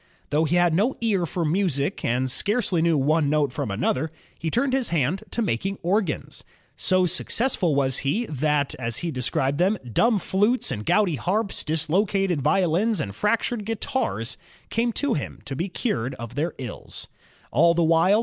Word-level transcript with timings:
Though 0.31 0.45
he 0.45 0.55
had 0.55 0.73
no 0.73 0.95
ear 0.99 1.27
for 1.27 1.45
music 1.45 2.03
and 2.03 2.31
scarcely 2.31 2.81
knew 2.81 2.97
one 2.97 3.29
note 3.29 3.53
from 3.53 3.69
another, 3.69 4.09
he 4.39 4.49
turned 4.49 4.73
his 4.73 4.89
hand 4.89 5.23
to 5.29 5.43
making 5.43 5.77
organs. 5.83 6.43
So 6.75 7.05
successful 7.05 7.75
was 7.75 7.99
he, 7.99 8.25
that 8.25 8.73
many 8.79 9.11
dimib 9.11 10.19
flutes 10.21 10.71
and 10.71 10.87
gouty 10.87 11.17
harps, 11.17 11.63
dislocated 11.63 12.41
violins, 12.41 12.99
and 12.99 13.13
fractured 13.13 13.63
guitars" 13.63 14.37
came 14.71 14.91
to 14.93 15.13
him 15.13 15.39
to 15.45 15.55
be 15.55 15.69
cured 15.69 16.15
of 16.15 16.33
their 16.33 16.55
ills. 16.57 17.07
All 17.51 17.75
the 17.75 17.83
while. 17.83 18.19